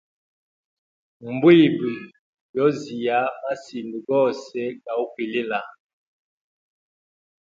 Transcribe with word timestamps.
Mbwimbwi 1.33 1.93
yoziya 2.55 3.19
masinda 3.43 3.97
gose 4.07 4.59
ga 4.83 4.93
ukwilila. 5.03 5.59